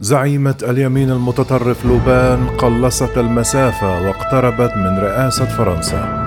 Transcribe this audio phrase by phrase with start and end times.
[0.00, 6.26] زعيمة اليمين المتطرف لوبان قلصت المسافة واقتربت من رئاسة فرنسا.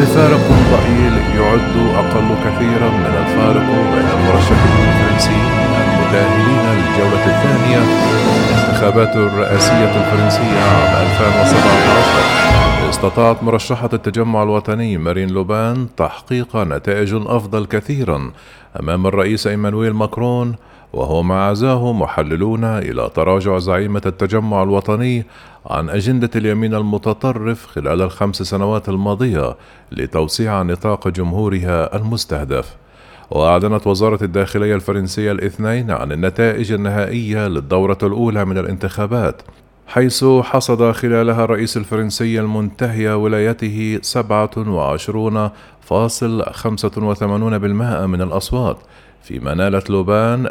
[0.00, 5.52] بفارق ضئيل يعد أقل كثيرا من الفارق بين المرشحين الفرنسيين
[5.82, 7.80] المتأهلين للجولة الثانية
[8.80, 18.32] الانتخابات الرئاسية الفرنسية عام 2017 استطاعت مرشحة التجمع الوطني مارين لوبان تحقيق نتائج أفضل كثيرا
[18.80, 20.54] أمام الرئيس إيمانويل ماكرون
[20.92, 25.24] وهو ما عزاه محللون إلى تراجع زعيمة التجمع الوطني
[25.66, 29.56] عن أجندة اليمين المتطرف خلال الخمس سنوات الماضية
[29.92, 32.76] لتوسيع نطاق جمهورها المستهدف.
[33.30, 39.42] وأعلنت وزارة الداخلية الفرنسية الاثنين عن النتائج النهائية للدورة الأولى من الانتخابات
[39.86, 44.04] حيث حصد خلالها الرئيس الفرنسي المنتهي ولايته 27.85%
[48.06, 48.78] من الأصوات
[49.22, 50.50] فيما نالت لوبان 23.15%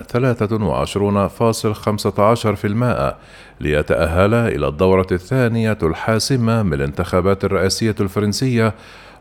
[3.62, 8.74] ليتأهل إلى الدورة الثانية الحاسمة من الانتخابات الرئاسية الفرنسية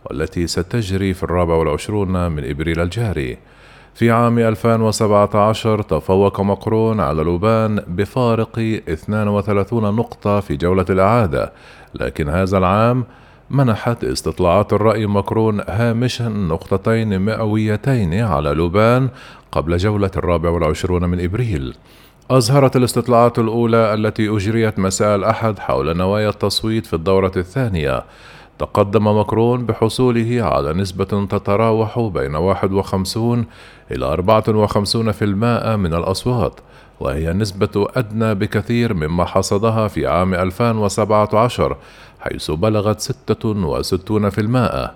[0.04, 3.38] والتي ستجري في الرابع والعشرون من إبريل الجاري.
[3.94, 11.52] في عام 2017 تفوق مقرون على لوبان بفارق 32 نقطة في جولة الإعادة
[11.94, 13.04] لكن هذا العام
[13.50, 19.08] منحت استطلاعات الرأي مكرون هامشا نقطتين مئويتين على لوبان
[19.52, 21.74] قبل جولة الرابع والعشرون من إبريل.
[22.30, 28.04] أظهرت الاستطلاعات الأولى التي أجريت مساء الأحد حول نوايا التصويت في الدورة الثانية.
[28.58, 33.44] تقدم مكرون بحصوله على نسبة تتراوح بين 51
[33.90, 36.60] إلى 54% من الأصوات
[37.00, 41.76] وهي نسبة أدنى بكثير مما حصدها في عام 2017
[42.20, 44.90] حيث بلغت 66%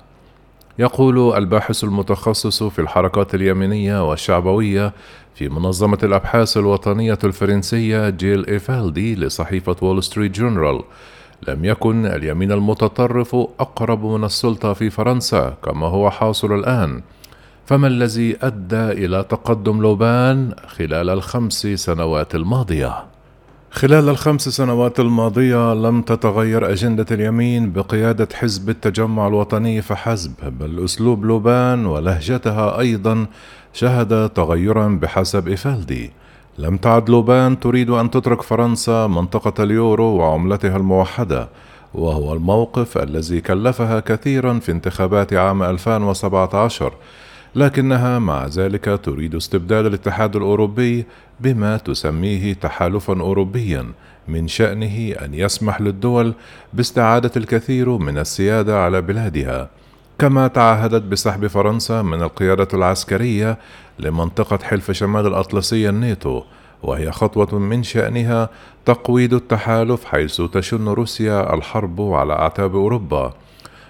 [0.78, 4.92] يقول الباحث المتخصص في الحركات اليمينية والشعبوية
[5.34, 10.82] في منظمة الأبحاث الوطنية الفرنسية جيل إيفالدي لصحيفة وول ستريت جورنال
[11.49, 17.03] لم يكن اليمين المتطرف أقرب من السلطة في فرنسا كما هو حاصل الآن.
[17.67, 23.05] فما الذي أدى إلى تقدم لوبان خلال الخمس سنوات الماضية؟
[23.71, 31.25] خلال الخمس سنوات الماضية لم تتغير أجندة اليمين بقيادة حزب التجمع الوطني فحسب بل أسلوب
[31.25, 33.27] لوبان ولهجتها أيضا
[33.73, 36.11] شهد تغيرا بحسب إفالدي
[36.59, 41.49] لم تعد لوبان تريد أن تترك فرنسا منطقة اليورو وعملتها الموحدة
[41.94, 46.93] وهو الموقف الذي كلفها كثيرا في انتخابات عام 2017
[47.54, 51.06] لكنها مع ذلك تريد استبدال الاتحاد الأوروبي
[51.40, 53.86] بما تسميه تحالفا اوروبيا
[54.28, 56.34] من شأنه أن يسمح للدول
[56.72, 59.70] باستعادة الكثير من السيادة على بلادها.
[60.18, 63.58] كما تعهدت بسحب فرنسا من القيادة العسكرية
[63.98, 66.42] لمنطقة حلف شمال الأطلسي الناتو
[66.82, 68.48] وهي خطوة من شأنها
[68.84, 73.34] تقويض التحالف حيث تشن روسيا الحرب على أعتاب أوروبا.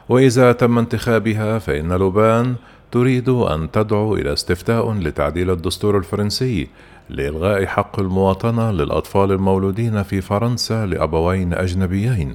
[0.09, 2.55] وإذا تم انتخابها فإن لوبان
[2.93, 6.69] تريد أن تدعو إلى استفتاء لتعديل الدستور الفرنسي
[7.11, 12.35] لإلغاء حق المواطنة للأطفال المولودين في فرنسا لأبوين أجنبيين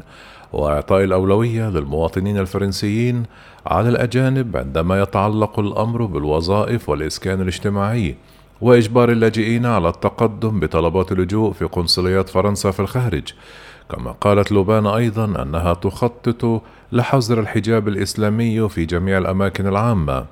[0.54, 3.24] وإعطاء الأولوية للمواطنين الفرنسيين
[3.66, 8.16] على الأجانب عندما يتعلق الأمر بالوظائف والإسكان الاجتماعي
[8.62, 13.34] وإجبار اللاجئين على التقدم بطلبات اللجوء في قنصليات فرنسا في الخارج.
[13.90, 16.62] كما قالت لوبان أيضا أنها تخطط
[16.92, 20.26] لحظر الحجاب الإسلامي في جميع الأماكن العامة.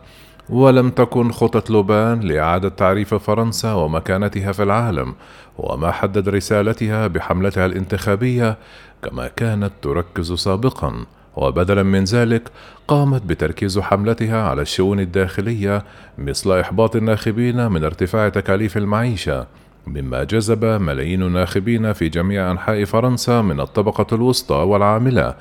[0.50, 5.16] ولم تكن خطط لوبان لإعادة تعريف فرنسا ومكانتها في العالم
[5.58, 8.58] وما حدد رسالتها بحملتها الانتخابية
[9.04, 11.06] كما كانت تركز سابقا.
[11.36, 12.52] وبدلا من ذلك
[12.88, 15.84] قامت بتركيز حملتها على الشؤون الداخلية
[16.18, 19.48] مثل إحباط الناخبين من ارتفاع تكاليف المعيشة.
[19.88, 25.36] مما جذب ملايين الناخبين في جميع أنحاء فرنسا من الطبقة الوسطى والعاملة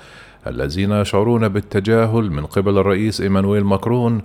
[0.47, 4.23] الذين يشعرون بالتجاهل من قبل الرئيس إيمانويل ماكرون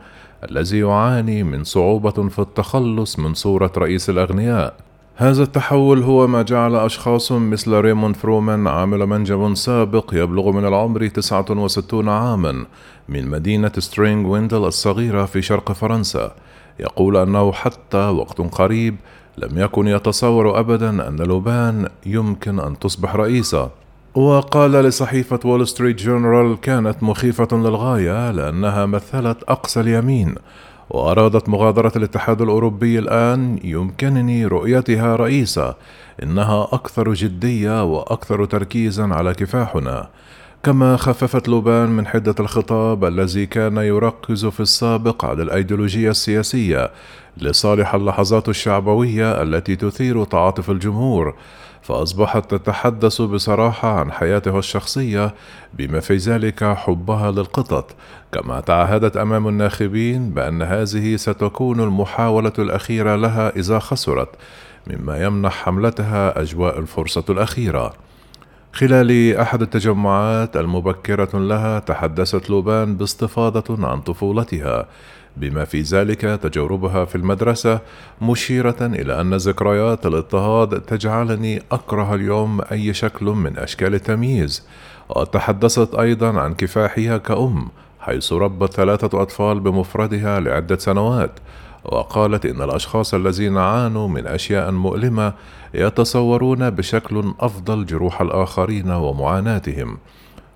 [0.52, 4.74] الذي يعاني من صعوبة في التخلص من صورة رئيس الأغنياء.
[5.16, 11.08] هذا التحول هو ما جعل أشخاص مثل ريمون فرومان عامل منجم سابق يبلغ من العمر
[11.08, 12.66] 69 عاما
[13.10, 16.36] من مدينة ستيرينغ ويندل الصغيرة في شرق فرنسا.
[16.80, 18.96] يقول أنه حتى وقت قريب
[19.42, 23.70] لم يكن يتصور أبدا أن لوبان يمكن أن تصبح رئيسة
[24.16, 30.36] وقال لصحيفة وول ستريت جورنال كانت مخيفة للغاية لأنها مثلت أقصى اليمين
[30.90, 35.76] وأرادت مغادرة الاتحاد الأوروبي الآن يمكنني رؤيتها رئيسة
[36.24, 40.10] إنها أكثر جدية وأكثر تركيزا على كفاحنا.
[40.64, 46.92] كما خففت لوبان من حدة الخطاب الذي كان يركز في السابق على الأيديولوجية السياسية
[47.38, 51.36] لصالح اللحظات الشعبوية التي تثير تعاطف الجمهور
[51.82, 55.34] فأصبحت تتحدث بصراحة عن حياتها الشخصية
[55.74, 57.96] بما في ذلك حبها للقطط
[58.32, 64.30] كما تعهدت أمام الناخبين بأن هذه ستكون المحاولة الأخيرة لها إذا خسرت
[64.88, 67.94] مما يمنح حملتها أجواء الفرصة الأخيرة.
[68.74, 74.88] خلال أحد التجمعات المبكرة لها تحدثت لوبان باستفاضة عن طفولتها
[75.38, 77.80] بما في ذلك تجاربها في المدرسة
[78.22, 84.68] مشيرة إلى أن ذكريات الاضطهاد تجعلني أكره اليوم أي شكل من أشكال التمييز.
[85.10, 87.68] وتحدثت أيضا عن كفاحها كأم
[88.00, 91.32] حيث ربت ثلاثة أطفال بمفردها لعدة سنوات.
[91.86, 95.34] وقالت إن الأشخاص الذين عانوا من أشياء مؤلمة
[95.74, 99.98] يتصورون بشكل أفضل جروح الآخرين ومعاناتهم.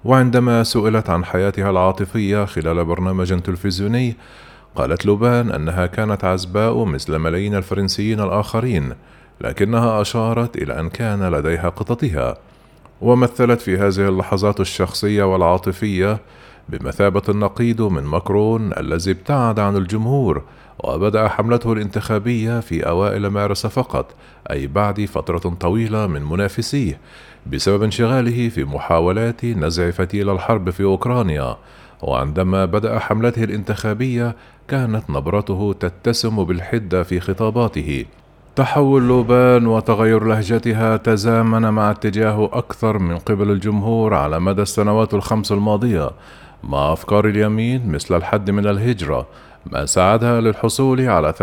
[0.05, 4.15] وعندما سئلت عن حياتها العاطفية خلال برنامج تلفزيوني
[4.75, 8.93] قالت لوبان أنها كانت عزباء مثل ملايين الفرنسيين الآخرين
[9.41, 12.37] لكنها أشارت إلى أن كان لديها قططها.
[13.01, 16.19] ومثلت في هذه اللحظات الشخصية والعاطفية
[16.69, 20.41] بمثابة النقيض من ماكرون الذي ابتعد عن الجمهور
[20.79, 24.15] وبدأ حملته الانتخابية في أوائل مارس فقط
[24.51, 26.99] أي بعد فترة طويلة من منافسيه
[27.51, 31.57] بسبب انشغاله في محاولات نزع فتيل الحرب في أوكرانيا.
[32.01, 34.35] وعندما بدأ حملته الانتخابية
[34.67, 38.05] كانت نبرته تتسم بالحدة في خطاباته.
[38.55, 45.51] تحول لوبان وتغير لهجتها تزامن مع اتجاه أكثر من قبل الجمهور على مدى السنوات الخمس
[45.51, 46.11] الماضية.
[46.63, 49.27] مع أفكار اليمين مثل الحد من الهجرة
[49.71, 51.35] ما ساعدها للحصول على 23%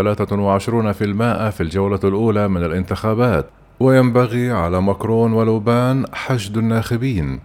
[1.51, 3.47] في الجولة الأولى من الانتخابات.
[3.81, 7.41] وينبغي على ماكرون ولوبان حشد الناخبين.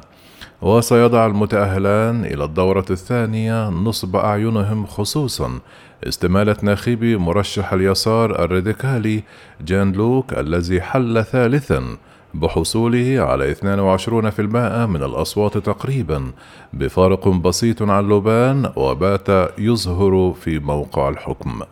[0.62, 5.60] وسيضع المتأهلان إلى الدورة الثانية نصب أعينهم خصوصا.
[6.08, 9.22] استمالة ناخبي مرشح اليسار الراديكالي
[9.60, 11.96] جان لوك الذي حل ثالثا.
[12.34, 16.32] بحصوله على 22% من الأصوات تقريبا
[16.72, 19.28] بفارق بسيط عن لوبان وبات
[19.58, 21.62] يظهر في موقع الحكم.